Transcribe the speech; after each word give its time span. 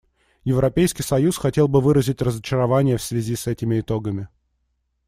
Европейский 0.45 1.03
союз 1.03 1.37
хотел 1.37 1.67
бы 1.67 1.79
выразить 1.79 2.23
разочарование 2.23 2.97
в 2.97 3.03
связи 3.03 3.35
с 3.35 3.45
этими 3.45 3.81
итогами. 3.81 4.29